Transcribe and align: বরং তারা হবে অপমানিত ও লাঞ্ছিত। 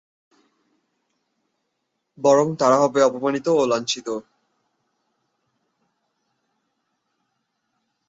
বরং 2.17 2.47
তারা 2.55 2.77
হবে 2.77 2.99
অপমানিত 3.03 3.47
ও 3.51 3.61
লাঞ্ছিত। 3.65 4.07